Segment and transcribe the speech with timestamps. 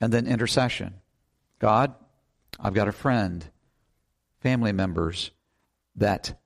[0.00, 0.94] And then intercession.
[1.58, 1.94] God,
[2.60, 3.44] I've got a friend,
[4.40, 5.30] family members
[5.96, 6.38] that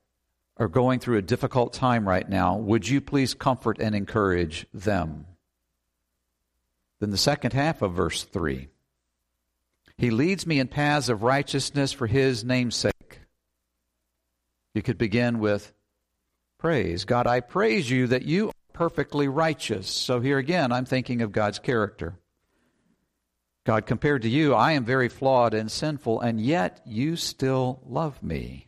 [0.56, 2.56] are going through a difficult time right now.
[2.56, 5.26] Would you please comfort and encourage them?
[7.00, 8.68] Then the second half of verse 3
[9.96, 13.20] He leads me in paths of righteousness for his name's sake.
[14.74, 15.72] You could begin with
[16.58, 17.04] praise.
[17.04, 19.90] God, I praise you that you are perfectly righteous.
[19.90, 22.18] So here again, I'm thinking of God's character.
[23.64, 28.20] God, compared to you, I am very flawed and sinful, and yet you still love
[28.22, 28.66] me.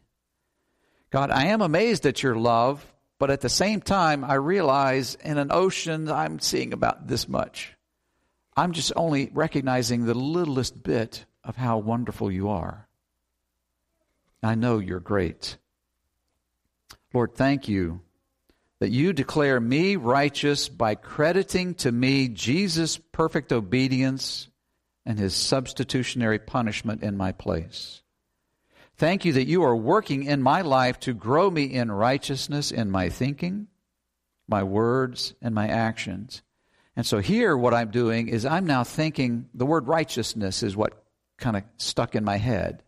[1.11, 2.85] God, I am amazed at your love,
[3.19, 7.75] but at the same time, I realize in an ocean, I'm seeing about this much.
[8.57, 12.89] I'm just only recognizing the littlest bit of how wonderful you are.
[14.45, 15.57] I know you're great.
[17.13, 18.01] Lord, thank you
[18.79, 24.49] that you declare me righteous by crediting to me Jesus' perfect obedience
[25.07, 28.03] and his substitutionary punishment in my place.
[28.97, 32.91] Thank you that you are working in my life to grow me in righteousness in
[32.91, 33.67] my thinking,
[34.47, 36.43] my words, and my actions.
[36.97, 41.05] And so here, what I'm doing is I'm now thinking the word righteousness is what
[41.39, 42.83] kind of stuck in my head.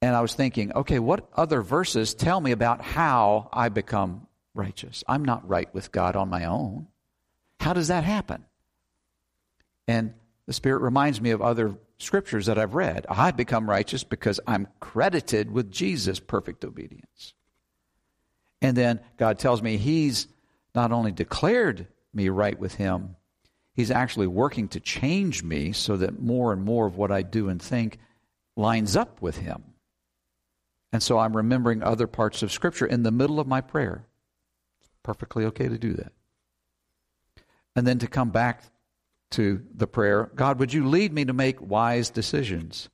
[0.00, 5.04] And I was thinking, okay, what other verses tell me about how I become righteous?
[5.06, 6.86] I'm not right with God on my own.
[7.60, 8.44] How does that happen?
[9.86, 10.14] And
[10.46, 13.06] the Spirit reminds me of other scriptures that I've read.
[13.08, 17.34] I become righteous because I'm credited with Jesus' perfect obedience.
[18.62, 20.28] And then God tells me He's
[20.74, 23.16] not only declared me right with Him,
[23.74, 27.48] He's actually working to change me so that more and more of what I do
[27.48, 27.98] and think
[28.56, 29.62] lines up with Him.
[30.92, 34.06] And so I'm remembering other parts of Scripture in the middle of my prayer.
[34.80, 36.12] It's perfectly okay to do that.
[37.74, 38.62] And then to come back
[39.32, 42.88] to the prayer God, would you lead me to make wise decisions?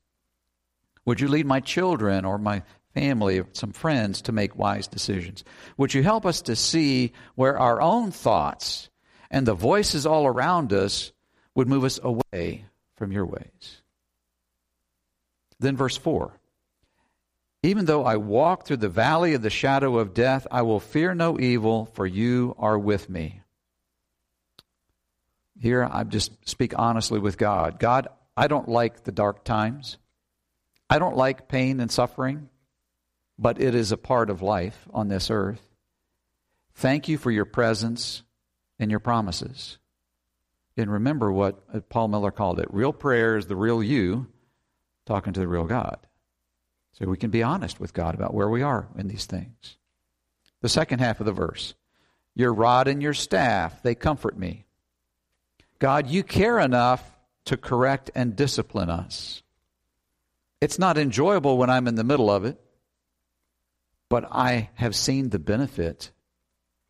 [1.04, 2.62] Would you lead my children or my
[2.94, 5.44] family or some friends to make wise decisions?
[5.76, 8.90] Would you help us to see where our own thoughts
[9.30, 11.12] and the voices all around us
[11.54, 13.82] would move us away from your ways?
[15.58, 16.38] Then, verse 4
[17.62, 21.14] Even though I walk through the valley of the shadow of death, I will fear
[21.14, 23.41] no evil, for you are with me.
[25.58, 27.78] Here, I just speak honestly with God.
[27.78, 29.98] God, I don't like the dark times.
[30.88, 32.48] I don't like pain and suffering,
[33.38, 35.60] but it is a part of life on this earth.
[36.74, 38.22] Thank you for your presence
[38.78, 39.78] and your promises.
[40.76, 44.26] And remember what Paul Miller called it real prayer is the real you
[45.04, 45.98] talking to the real God.
[46.92, 49.76] So we can be honest with God about where we are in these things.
[50.60, 51.74] The second half of the verse
[52.34, 54.66] Your rod and your staff, they comfort me.
[55.82, 57.02] God, you care enough
[57.46, 59.42] to correct and discipline us.
[60.60, 62.56] It's not enjoyable when I'm in the middle of it,
[64.08, 66.12] but I have seen the benefit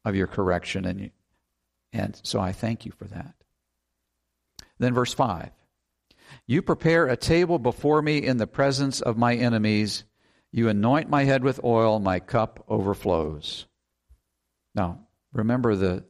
[0.04, 1.10] of your correction, and,
[1.94, 3.34] and so I thank you for that.
[4.78, 5.48] Then, verse 5
[6.46, 10.04] You prepare a table before me in the presence of my enemies.
[10.50, 13.64] You anoint my head with oil, my cup overflows.
[14.74, 16.04] Now, remember the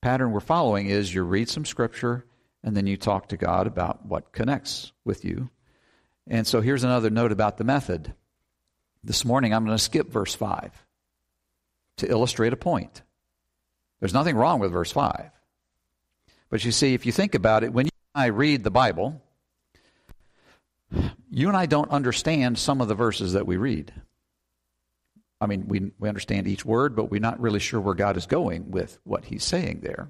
[0.00, 2.24] pattern we're following is you read some scripture
[2.62, 5.50] and then you talk to God about what connects with you.
[6.26, 8.14] And so here's another note about the method.
[9.02, 10.72] This morning I'm going to skip verse 5
[11.98, 13.02] to illustrate a point.
[13.98, 15.30] There's nothing wrong with verse 5.
[16.48, 19.22] But you see, if you think about it, when you and I read the Bible,
[21.30, 23.92] you and I don't understand some of the verses that we read.
[25.40, 28.26] I mean, we, we understand each word, but we're not really sure where God is
[28.26, 30.08] going with what he's saying there.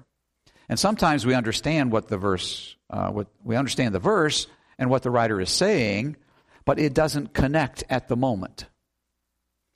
[0.67, 4.47] And sometimes we understand what the verse, uh, what, we understand the verse
[4.77, 6.17] and what the writer is saying,
[6.65, 8.65] but it doesn't connect at the moment.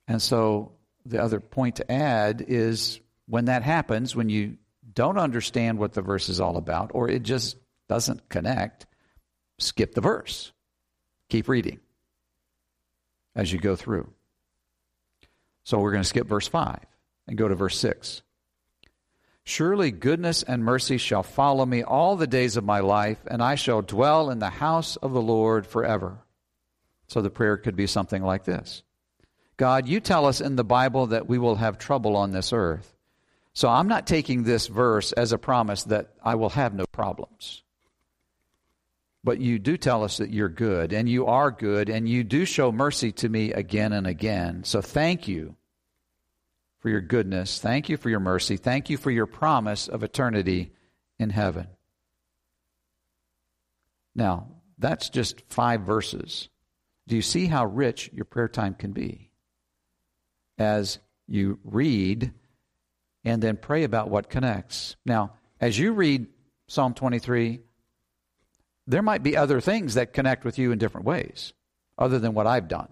[0.07, 0.73] And so
[1.05, 4.57] the other point to add is when that happens, when you
[4.93, 8.85] don't understand what the verse is all about, or it just doesn't connect,
[9.59, 10.51] skip the verse.
[11.29, 11.79] Keep reading
[13.35, 14.14] as you go through.
[15.65, 16.79] So we're going to skip verse 5
[17.27, 18.21] and go to verse 6.
[19.43, 23.55] Surely goodness and mercy shall follow me all the days of my life, and I
[23.55, 26.19] shall dwell in the house of the Lord forever.
[27.07, 28.83] So the prayer could be something like this
[29.57, 32.95] God, you tell us in the Bible that we will have trouble on this earth.
[33.53, 37.63] So I'm not taking this verse as a promise that I will have no problems.
[39.25, 42.45] But you do tell us that you're good, and you are good, and you do
[42.45, 44.63] show mercy to me again and again.
[44.63, 45.55] So thank you
[46.77, 47.57] for your goodness.
[47.59, 48.55] Thank you for your mercy.
[48.55, 50.73] Thank you for your promise of eternity
[51.17, 51.65] in heaven.
[54.13, 56.49] Now, that's just five verses.
[57.07, 59.31] Do you see how rich your prayer time can be?
[60.59, 62.31] As you read
[63.23, 64.95] and then pray about what connects.
[65.03, 66.27] Now, as you read
[66.67, 67.61] Psalm 23,
[68.87, 71.53] there might be other things that connect with you in different ways,
[71.97, 72.89] other than what I've done.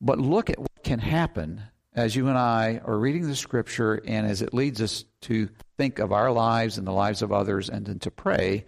[0.00, 1.62] But look at what can happen
[1.94, 5.98] as you and I are reading the scripture and as it leads us to think
[5.98, 8.64] of our lives and the lives of others and then to pray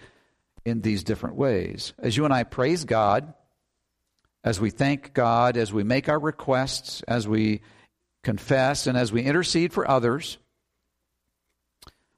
[0.65, 1.93] in these different ways.
[1.99, 3.35] As you and I praise God,
[4.43, 7.63] as we thank God, as we make our requests, as we
[8.23, 10.39] confess, and as we intercede for others,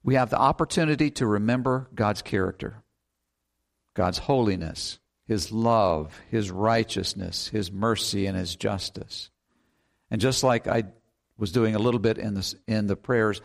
[0.03, 2.83] we have the opportunity to remember God's character,
[3.97, 9.31] God's holiness, His love, His righteousness, His mercy, and His justice.
[10.11, 10.85] And just like I
[11.39, 13.41] was doing a little bit in the, in the prayers,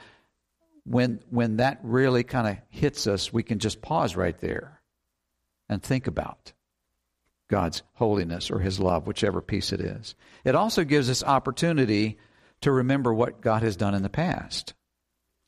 [0.83, 4.81] when, when that really kind of hits us, we can just pause right there
[5.69, 6.51] and think about
[7.47, 10.15] God's holiness or His love, whichever piece it is.
[10.43, 12.17] It also gives us opportunity
[12.61, 14.73] to remember what God has done in the past,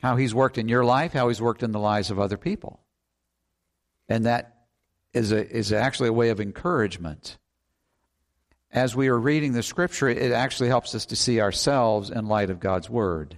[0.01, 2.79] how He's worked in your life, how He's worked in the lives of other people.
[4.07, 4.52] And that
[5.13, 7.37] is, a, is actually a way of encouragement.
[8.71, 12.49] As we are reading the Scripture, it actually helps us to see ourselves in light
[12.49, 13.37] of God's Word.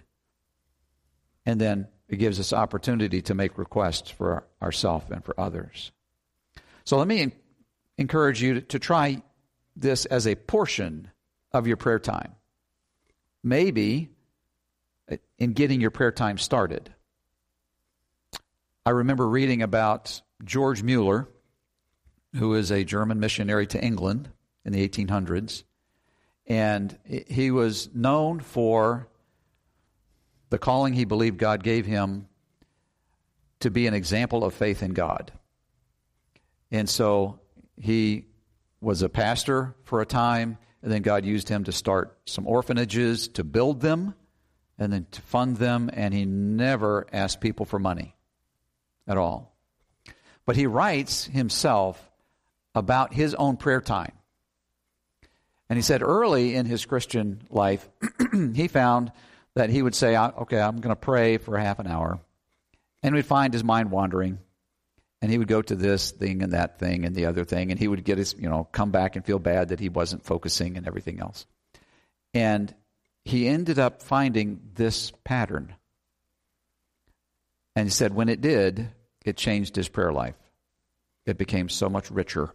[1.46, 5.92] And then it gives us opportunity to make requests for ourselves and for others.
[6.86, 7.34] So let me
[7.98, 9.22] encourage you to, to try
[9.76, 11.12] this as a portion
[11.52, 12.36] of your prayer time
[13.46, 14.10] maybe
[15.10, 16.92] uh, in getting your prayer time started.
[18.86, 21.30] I remember reading about George Mueller,
[22.38, 24.30] who is a German missionary to England
[24.64, 25.64] in the 1800s,
[26.48, 29.08] and he was known for
[30.50, 32.28] the calling he believed God gave him
[33.62, 35.32] to be an example of faith in God.
[36.72, 37.40] And so
[37.78, 38.26] he
[38.82, 40.58] was a pastor for a time.
[40.84, 44.14] And then God used him to start some orphanages, to build them,
[44.78, 45.90] and then to fund them.
[45.92, 48.16] And he never asked people for money
[49.08, 49.56] at all.
[50.46, 52.12] But he writes himself
[52.76, 54.12] about his own prayer time.
[55.70, 57.88] And he said early in his Christian life,
[58.54, 59.12] he found
[59.56, 62.20] that he would say, Okay, I'm going to pray for half an hour.
[63.02, 64.40] And we'd find his mind wandering.
[65.22, 67.72] And he would go to this thing and that thing and the other thing.
[67.72, 70.26] And he would get his you know come back and feel bad that he wasn't
[70.26, 71.48] focusing and everything else.
[72.34, 72.74] And
[73.24, 75.74] he ended up finding this pattern.
[77.76, 78.92] And he said when it did
[79.26, 80.36] it changed his prayer life.
[81.26, 82.54] It became so much richer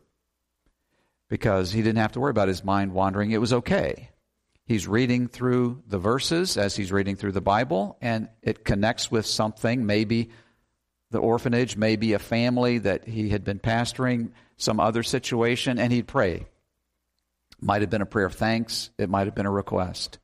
[1.30, 4.10] because he didn't have to worry about his mind wandering it was okay
[4.66, 9.24] he's reading through the verses as he's reading through the bible and it connects with
[9.24, 10.28] something maybe
[11.10, 16.06] the orphanage, maybe a family that he had been pastoring, some other situation, and he'd
[16.06, 16.46] pray.
[17.60, 20.18] Might have been a prayer of thanks, it might have been a request.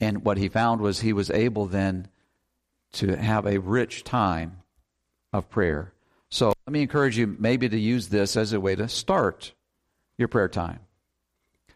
[0.00, 2.08] And what he found was he was able then
[2.92, 4.58] to have a rich time
[5.32, 5.92] of prayer.
[6.30, 9.54] So let me encourage you maybe to use this as a way to start
[10.18, 10.80] your prayer time.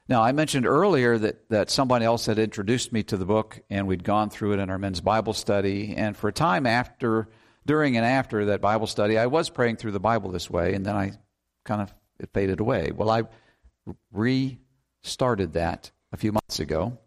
[0.08, 3.86] Now, I mentioned earlier that, that somebody else had introduced me to the book, and
[3.86, 5.94] we'd gone through it in our men's Bible study.
[5.96, 7.28] And for a time after
[7.64, 10.84] during and after that Bible study, I was praying through the Bible this way, and
[10.84, 11.12] then I
[11.64, 12.90] kind of it faded away.
[12.94, 13.22] Well, I
[14.12, 16.98] restarted that a few months ago.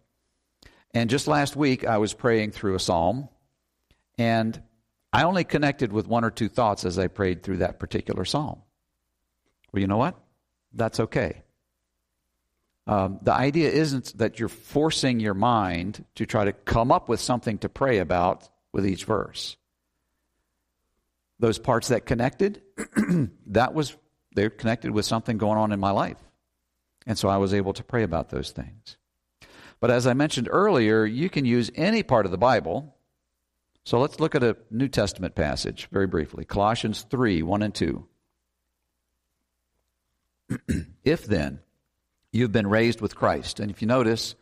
[0.93, 3.27] And just last week, I was praying through a psalm,
[4.17, 4.61] and
[5.11, 8.61] I only connected with one or two thoughts as I prayed through that particular psalm.
[9.71, 10.17] Well, you know what?
[10.75, 11.41] That's okay.
[12.87, 17.19] Um, the idea isn't that you're forcing your mind to try to come up with
[17.19, 19.57] something to pray about with each verse
[21.39, 22.61] those parts that connected,
[23.47, 23.95] that was,
[24.33, 26.17] they're connected with something going on in my life.
[27.05, 28.97] And so I was able to pray about those things.
[29.79, 32.95] But as I mentioned earlier, you can use any part of the Bible.
[33.83, 38.07] So let's look at a New Testament passage very briefly Colossians 3 1 and 2.
[41.03, 41.59] if then
[42.31, 44.35] you've been raised with Christ, and if you notice,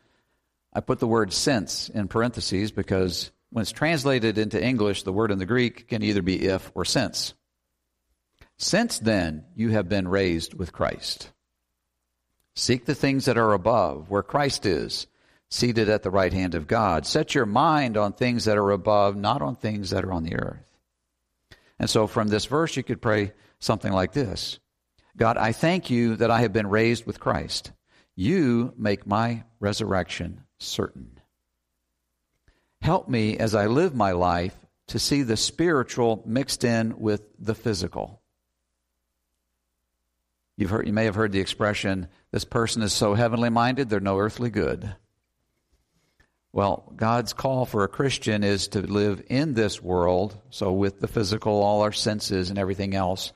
[0.73, 5.31] I put the word since in parentheses because when it's translated into English, the word
[5.31, 7.33] in the Greek can either be if or since.
[8.57, 11.29] Since then, you have been raised with Christ.
[12.55, 15.07] Seek the things that are above, where Christ is,
[15.49, 17.05] seated at the right hand of God.
[17.05, 20.35] Set your mind on things that are above, not on things that are on the
[20.35, 20.71] earth.
[21.77, 24.59] And so from this verse, you could pray something like this
[25.15, 27.71] God, I thank you that I have been raised with Christ.
[28.15, 31.19] You make my resurrection certain.
[32.81, 34.55] Help me as I live my life
[34.87, 38.21] to see the spiritual mixed in with the physical.
[40.57, 43.99] You've heard, you may have heard the expression, this person is so heavenly minded, they're
[43.99, 44.95] no earthly good.
[46.51, 51.07] Well, God's call for a Christian is to live in this world, so with the
[51.07, 53.33] physical, all our senses and everything else,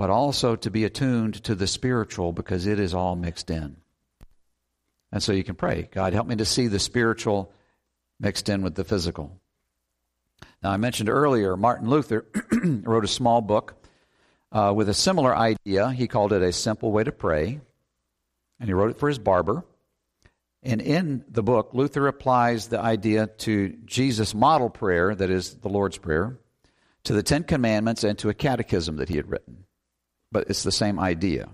[0.00, 3.76] but also to be attuned to the spiritual because it is all mixed in.
[5.12, 7.52] And so you can pray, God, help me to see the spiritual
[8.18, 9.38] mixed in with the physical.
[10.62, 13.74] Now, I mentioned earlier, Martin Luther wrote a small book
[14.50, 15.90] uh, with a similar idea.
[15.90, 17.60] He called it A Simple Way to Pray,
[18.58, 19.66] and he wrote it for his barber.
[20.62, 25.68] And in the book, Luther applies the idea to Jesus' model prayer, that is the
[25.68, 26.38] Lord's Prayer,
[27.04, 29.66] to the Ten Commandments, and to a catechism that he had written.
[30.32, 31.48] But it's the same idea.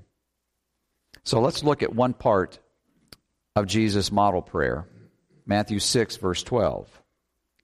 [1.24, 2.58] So let's look at one part
[3.54, 4.86] of Jesus' model prayer
[5.46, 7.02] Matthew 6, verse 12.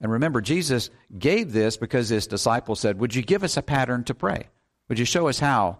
[0.00, 4.04] And remember, Jesus gave this because his disciples said, Would you give us a pattern
[4.04, 4.48] to pray?
[4.88, 5.78] Would you show us how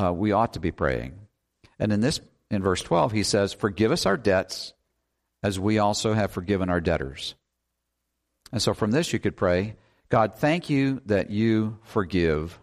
[0.00, 1.18] uh, we ought to be praying?
[1.78, 2.20] And in this,
[2.50, 4.74] in verse 12, he says, Forgive us our debts
[5.42, 7.34] as we also have forgiven our debtors.
[8.52, 9.76] And so from this, you could pray,
[10.08, 12.58] God, thank you that you forgive.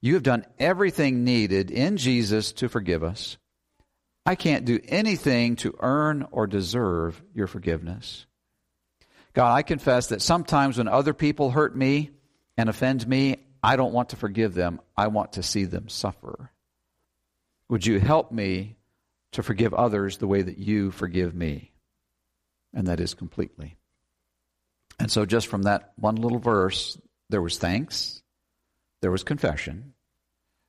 [0.00, 3.36] You have done everything needed in Jesus to forgive us.
[4.24, 8.26] I can't do anything to earn or deserve your forgiveness.
[9.32, 12.10] God, I confess that sometimes when other people hurt me
[12.56, 14.80] and offend me, I don't want to forgive them.
[14.96, 16.50] I want to see them suffer.
[17.68, 18.76] Would you help me
[19.32, 21.72] to forgive others the way that you forgive me?
[22.74, 23.76] And that is completely.
[24.98, 26.98] And so, just from that one little verse,
[27.30, 28.22] there was thanks,
[29.02, 29.94] there was confession,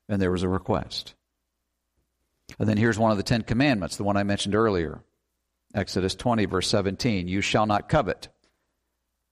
[0.10, 1.16] and there was a request.
[2.60, 5.04] And then here's one of the Ten Commandments, the one I mentioned earlier
[5.74, 8.28] Exodus 20, verse 17 You shall not covet.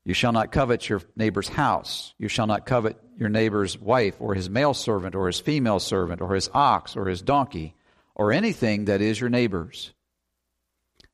[0.05, 2.13] You shall not covet your neighbor's house.
[2.17, 6.21] You shall not covet your neighbor's wife, or his male servant, or his female servant,
[6.21, 7.75] or his ox, or his donkey,
[8.15, 9.93] or anything that is your neighbor's.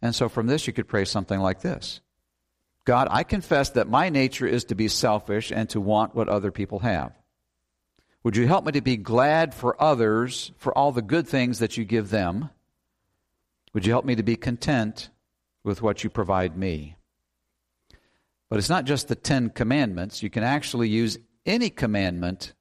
[0.01, 2.01] And so from this, you could pray something like this
[2.85, 6.51] God, I confess that my nature is to be selfish and to want what other
[6.51, 7.11] people have.
[8.25, 11.77] Would you help me to be glad for others for all the good things that
[11.77, 12.49] you give them?
[13.75, 15.11] Would you help me to be content
[15.63, 16.95] with what you provide me?
[18.49, 20.23] But it's not just the Ten Commandments.
[20.23, 22.53] You can actually use any commandment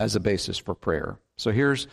[0.00, 1.20] as a basis for prayer.
[1.36, 1.86] So here's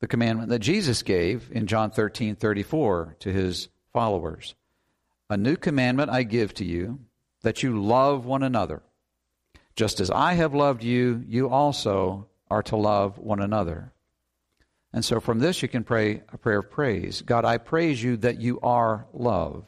[0.00, 4.56] the commandment that Jesus gave in John 13 34 to his followers
[5.28, 6.98] A new commandment I give to you,
[7.42, 8.82] that you love one another.
[9.76, 13.92] Just as I have loved you, you also are to love one another.
[14.92, 18.16] And so from this, you can pray a prayer of praise God, I praise you
[18.18, 19.64] that you are love.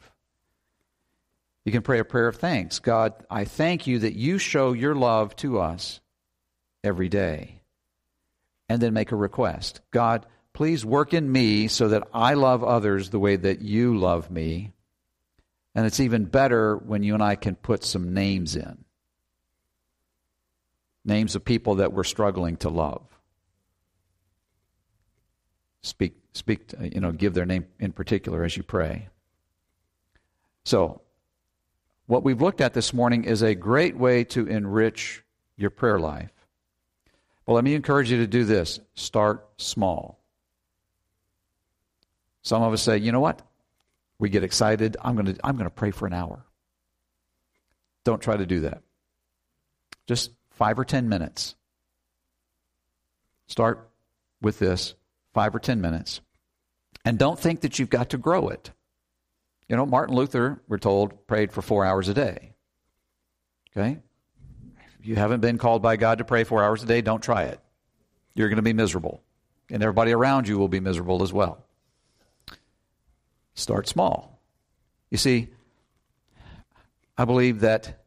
[1.64, 4.94] You can pray a prayer of thanks God, I thank you that you show your
[4.94, 6.00] love to us
[6.82, 7.60] every day.
[8.68, 13.10] And then make a request God, please work in me so that I love others
[13.10, 14.72] the way that you love me.
[15.74, 18.84] And it's even better when you and I can put some names in
[21.04, 23.02] names of people that we're struggling to love.
[25.82, 29.08] Speak, speak, you know, give their name in particular as you pray.
[30.64, 31.00] So,
[32.06, 35.24] what we've looked at this morning is a great way to enrich
[35.56, 36.30] your prayer life.
[37.46, 40.20] Well, let me encourage you to do this start small.
[42.42, 43.42] Some of us say, you know what?
[44.18, 44.96] We get excited.
[45.02, 46.44] I'm going to, I'm going to pray for an hour.
[48.04, 48.82] Don't try to do that.
[50.06, 51.54] Just five or ten minutes.
[53.46, 53.88] Start
[54.40, 54.94] with this
[55.34, 56.20] five or ten minutes.
[57.04, 58.70] And don't think that you've got to grow it.
[59.68, 62.52] You know, Martin Luther, we're told, prayed for four hours a day.
[63.76, 63.98] Okay?
[65.00, 67.44] If you haven't been called by God to pray four hours a day, don't try
[67.44, 67.58] it.
[68.34, 69.22] You're going to be miserable.
[69.70, 71.64] And everybody around you will be miserable as well.
[73.54, 74.40] Start small.
[75.10, 75.48] You see,
[77.18, 78.04] I believe that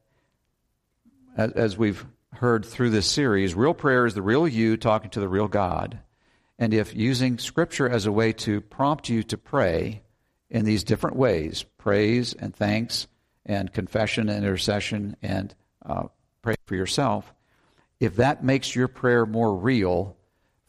[1.37, 2.05] as, we've
[2.35, 5.99] heard through this series, real prayer is the real you talking to the real God.
[6.57, 10.03] And if using Scripture as a way to prompt you to pray
[10.49, 13.07] in these different ways praise and thanks
[13.45, 15.53] and confession and intercession and
[15.85, 16.03] uh,
[16.41, 17.33] pray for yourself
[17.99, 20.15] if that makes your prayer more real,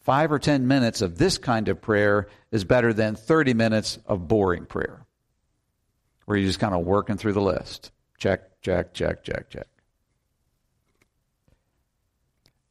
[0.00, 4.28] five or ten minutes of this kind of prayer is better than 30 minutes of
[4.28, 5.04] boring prayer,
[6.24, 7.90] where you're just kind of working through the list.
[8.18, 9.66] Check, check, check, check, check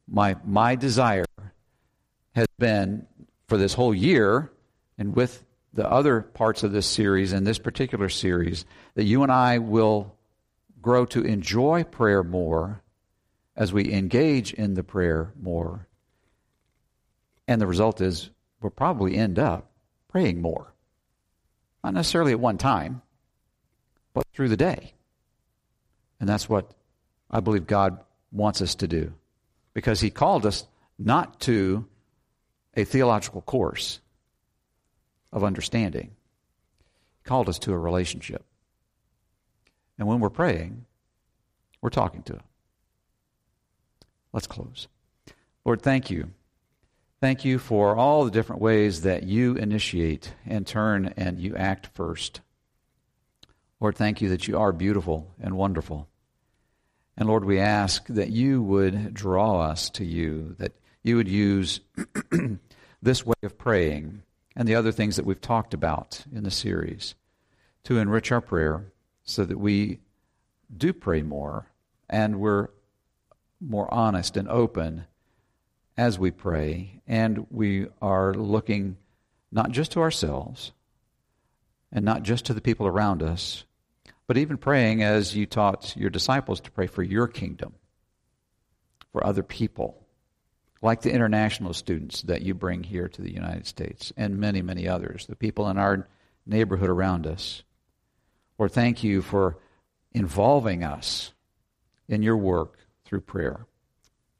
[0.08, 1.24] my, my desire
[2.34, 3.06] has been
[3.48, 4.50] for this whole year
[4.98, 9.30] and with the other parts of this series and this particular series that you and
[9.30, 10.16] I will
[10.80, 12.82] grow to enjoy prayer more
[13.56, 15.86] as we engage in the prayer more.
[17.48, 19.70] And the result is we'll probably end up
[20.08, 20.72] praying more.
[21.84, 23.02] Not necessarily at one time,
[24.14, 24.94] but through the day.
[26.18, 26.70] And that's what
[27.30, 28.00] I believe God
[28.32, 29.12] wants us to do.
[29.76, 30.64] Because He called us
[30.98, 31.84] not to
[32.72, 34.00] a theological course
[35.30, 36.12] of understanding,
[37.18, 38.42] He called us to a relationship.
[39.98, 40.86] And when we're praying,
[41.82, 42.42] we're talking to Him.
[44.32, 44.88] Let's close.
[45.62, 46.30] Lord, thank you.
[47.20, 51.88] Thank you for all the different ways that you initiate and turn and you act
[51.92, 52.40] first.
[53.78, 56.08] Lord, thank you that you are beautiful and wonderful.
[57.16, 61.80] And Lord, we ask that you would draw us to you, that you would use
[63.02, 64.22] this way of praying
[64.54, 67.14] and the other things that we've talked about in the series
[67.84, 68.92] to enrich our prayer
[69.24, 70.00] so that we
[70.76, 71.66] do pray more
[72.08, 72.68] and we're
[73.60, 75.06] more honest and open
[75.96, 78.96] as we pray, and we are looking
[79.50, 80.72] not just to ourselves
[81.90, 83.64] and not just to the people around us,
[84.26, 87.74] but even praying as you taught your disciples to pray for your kingdom,
[89.12, 90.02] for other people,
[90.82, 94.88] like the international students that you bring here to the United States, and many, many
[94.88, 96.08] others, the people in our
[96.44, 97.62] neighborhood around us.
[98.58, 99.58] Lord, thank you for
[100.12, 101.32] involving us
[102.08, 103.66] in your work through prayer.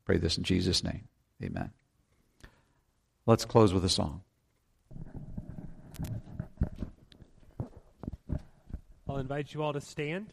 [0.05, 1.09] Pray this in Jesus' name.
[1.43, 1.71] Amen.
[3.26, 4.23] Let's close with a song.
[9.09, 10.33] I'll invite you all to stand.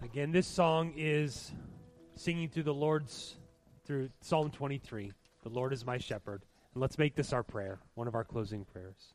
[0.00, 1.52] Again, this song is
[2.14, 3.36] singing through the Lord's
[3.84, 5.10] through Psalm 23.
[5.42, 6.42] The Lord is my shepherd.
[6.72, 9.14] And let's make this our prayer, one of our closing prayers.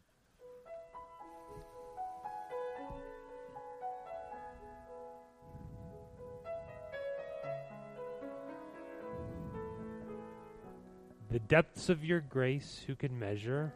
[11.31, 13.73] The depths of your grace, who can measure?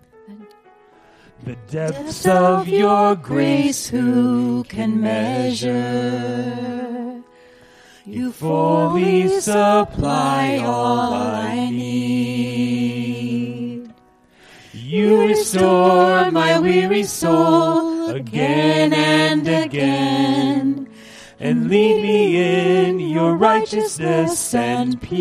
[1.43, 6.69] The depths of your grace, who can measure?
[8.06, 12.30] You fully supply all I need.
[14.73, 20.89] You restore my weary soul again and again,
[21.39, 25.19] and lead me in your righteousness and peace.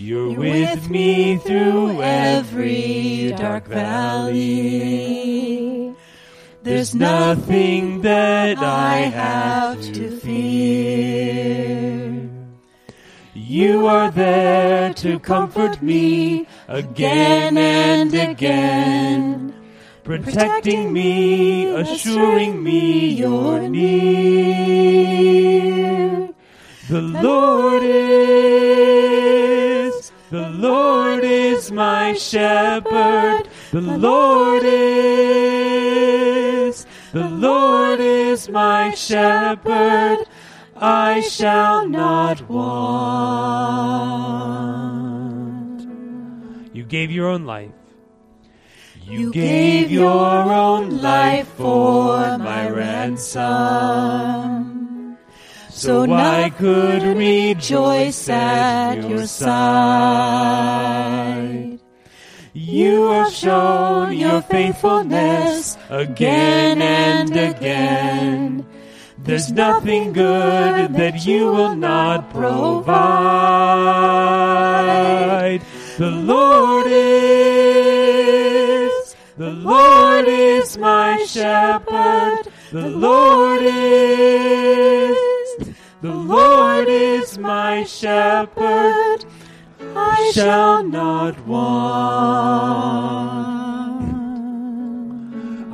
[0.00, 4.78] You're with me through every dark valley.
[6.62, 11.58] There's nothing that I have to fear.
[13.34, 19.52] You are there to comfort me again and again,
[20.04, 23.88] protecting me, assuring me you're near.
[26.88, 28.97] The Lord is,
[30.30, 33.48] the Lord is my shepherd.
[33.70, 34.76] The Lord is,
[37.12, 40.18] the Lord is my shepherd.
[40.76, 42.58] I shall not want.
[46.72, 47.72] You gave your own life.
[49.02, 54.67] You gave your own life for my ransom.
[55.78, 59.48] So I could rejoice at your side.
[62.52, 68.66] You have shown your faithfulness again and again.
[69.18, 72.88] There's nothing good that you will not provide.
[75.98, 76.96] The Lord is,
[79.36, 82.48] the Lord is my shepherd.
[82.72, 85.17] The Lord is,
[86.00, 89.24] the Lord is my shepherd.
[89.96, 92.08] I shall not want.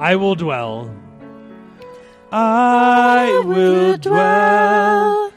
[0.00, 0.90] I will dwell.
[2.32, 5.32] I will dwell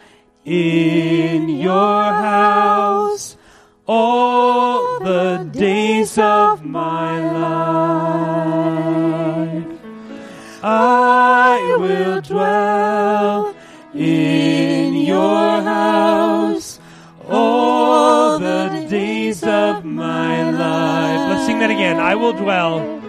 [0.46, 3.36] in your house
[3.88, 8.68] all the days of my life.
[10.64, 12.97] I will dwell
[15.08, 16.80] your house
[17.30, 21.30] all the days of my life.
[21.30, 21.98] Let's sing that again.
[22.00, 23.02] I will dwell.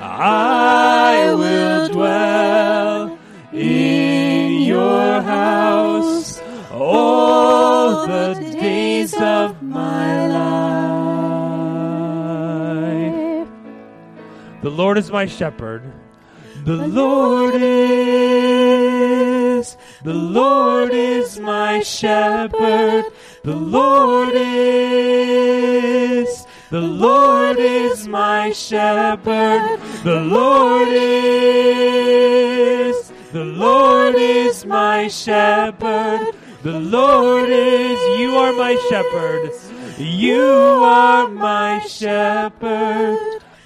[0.00, 3.18] I will dwell
[3.52, 6.40] in your house
[6.72, 10.46] all the days of my life.
[14.62, 15.92] The Lord is my shepherd.
[16.64, 18.55] The Lord is,
[20.06, 23.06] the Lord is my shepherd.
[23.42, 24.46] The Lord is,
[26.70, 29.80] the Lord is my shepherd.
[30.04, 31.02] The Lord is,
[33.32, 36.32] the Lord is my shepherd.
[36.62, 39.50] The Lord is, you are my shepherd.
[39.98, 40.44] You
[40.84, 43.18] are my shepherd.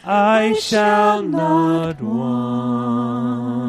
[0.05, 3.59] I shall not want.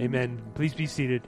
[0.00, 0.40] Amen.
[0.54, 1.22] Please be seated.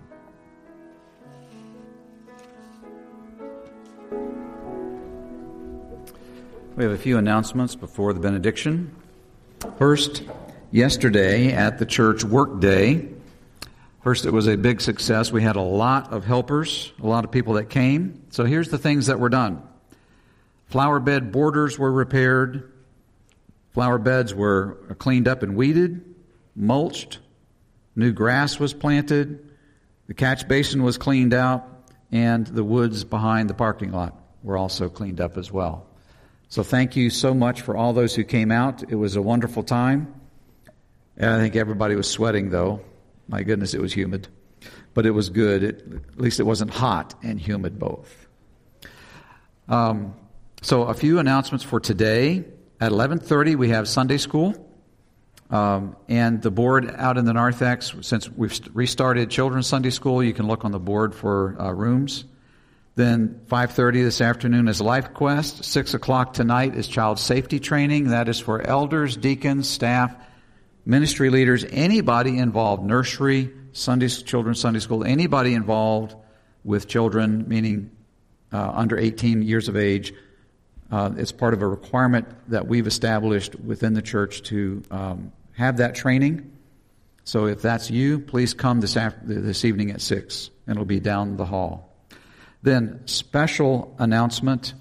[6.76, 8.94] We have a few announcements before the benediction.
[9.76, 10.22] First,
[10.70, 13.09] yesterday at the church work day,
[14.04, 15.33] first it was a big success.
[15.33, 18.22] We had a lot of helpers, a lot of people that came.
[18.30, 19.66] So here's the things that were done.
[20.66, 22.72] Flower bed borders were repaired.
[23.72, 26.14] Flower beds were cleaned up and weeded,
[26.54, 27.18] mulched.
[28.00, 29.46] New grass was planted.
[30.06, 31.68] The catch basin was cleaned out,
[32.10, 35.86] and the woods behind the parking lot were also cleaned up as well.
[36.48, 38.90] So thank you so much for all those who came out.
[38.90, 40.14] It was a wonderful time.
[41.18, 42.80] And I think everybody was sweating, though.
[43.28, 44.28] My goodness, it was humid.
[44.94, 45.62] But it was good.
[45.62, 45.84] It,
[46.14, 48.26] at least it wasn't hot and humid both.
[49.68, 50.14] Um,
[50.62, 52.46] so a few announcements for today.
[52.80, 54.54] At 11:30, we have Sunday school,
[55.50, 57.94] um, and the board out in the narthex.
[58.02, 62.24] Since we've restarted children's Sunday school, you can look on the board for uh, rooms.
[62.94, 65.64] Then 5:30 this afternoon is Life Quest.
[65.64, 68.08] Six o'clock tonight is Child Safety Training.
[68.08, 70.14] That is for elders, deacons, staff,
[70.84, 76.14] ministry leaders, anybody involved, nursery, Sunday, children's Sunday school, anybody involved
[76.64, 77.90] with children, meaning
[78.52, 80.12] uh, under 18 years of age.
[80.90, 85.76] Uh, it's part of a requirement that we've established within the church to um, have
[85.76, 86.50] that training.
[87.24, 91.00] So if that's you, please come this, after, this evening at 6, and it'll be
[91.00, 91.94] down the hall.
[92.62, 94.72] Then, special announcement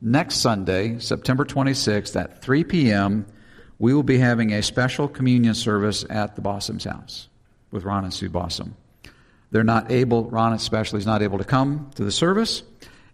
[0.00, 3.26] next Sunday, September 26th at 3 p.m.,
[3.78, 7.28] we will be having a special communion service at the Bossum's house
[7.70, 8.72] with Ron and Sue Bossum.
[9.50, 12.62] They're not able, Ron especially is not able to come to the service.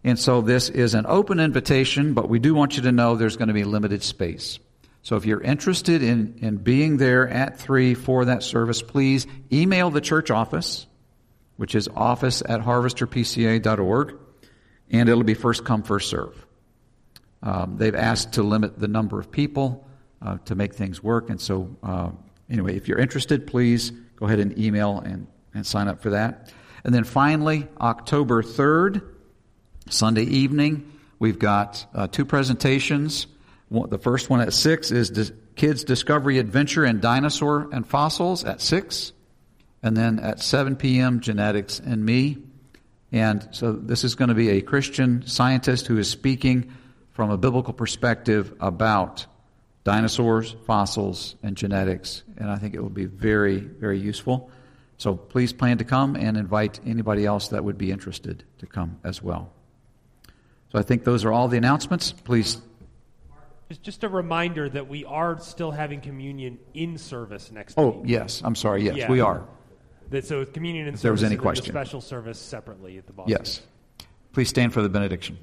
[0.03, 3.37] And so this is an open invitation, but we do want you to know there's
[3.37, 4.59] going to be limited space.
[5.03, 9.91] So if you're interested in, in being there at 3 for that service, please email
[9.91, 10.87] the church office
[11.63, 14.19] which is office at harvesterpca.org,
[14.91, 16.47] and it'll be first come, first serve.
[17.41, 19.87] Um, they've asked to limit the number of people
[20.21, 22.11] uh, to make things work, and so uh,
[22.51, 26.53] anyway, if you're interested, please go ahead and email and, and sign up for that.
[26.85, 29.03] And then finally, October 3rd,
[29.89, 33.27] Sunday evening, we've got uh, two presentations.
[33.73, 39.13] The first one at 6 is Kids Discovery Adventure and Dinosaur and Fossils at 6.
[39.83, 42.39] And then at 7 p.m., genetics and me.
[43.11, 46.73] And so this is going to be a Christian scientist who is speaking
[47.13, 49.27] from a biblical perspective about
[49.85, 52.23] dinosaurs, fossils, and genetics.
[52.37, 54.51] And I think it will be very, very useful.
[54.99, 59.01] So please plan to come and invite anybody else that would be interested to come
[59.03, 59.51] as well.
[60.71, 62.13] So I think those are all the announcements.
[62.13, 62.61] Please.
[63.79, 67.97] Just a reminder that we are still having communion in service next oh, week.
[67.97, 68.43] Oh, yes.
[68.45, 68.83] I'm sorry.
[68.83, 69.11] Yes, yeah.
[69.11, 69.45] we are.
[70.11, 71.67] That, so communion in if there was any question.
[71.67, 73.37] special service separately at the Boston.
[73.39, 73.63] Yes.
[74.33, 75.39] Please stand for the benediction.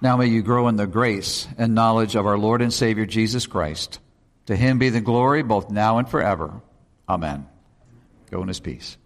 [0.00, 3.46] Now may you grow in the grace and knowledge of our Lord and Savior Jesus
[3.46, 3.98] Christ.
[4.46, 6.60] To him be the glory both now and forever.
[7.08, 7.48] Amen.
[8.30, 8.96] Go in his peace.